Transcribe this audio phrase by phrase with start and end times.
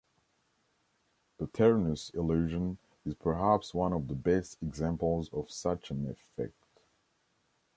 [1.37, 6.81] The Ternus illusion is perhaps one of the best examples of such an effect.